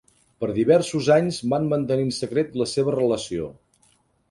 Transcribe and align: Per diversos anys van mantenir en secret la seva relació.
Per 0.43 0.47
diversos 0.53 1.09
anys 1.15 1.37
van 1.51 1.69
mantenir 1.75 2.07
en 2.07 2.11
secret 2.21 2.59
la 2.63 2.69
seva 2.75 2.99
relació. 2.99 3.53